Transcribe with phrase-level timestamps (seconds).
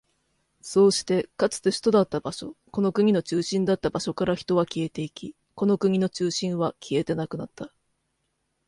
[0.63, 7.71] そうして、かつて首都だった場所、この国の中心だった場所から人は消えていき、この国の中心は消えてなくなった。